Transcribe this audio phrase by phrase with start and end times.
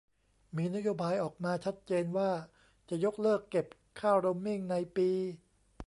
[0.55, 2.31] มีนโยบายออกมาชัดเจนว่า
[2.89, 3.65] จะยกเลิกเก็บ
[3.99, 5.09] ค่าโรมมิ่งในปี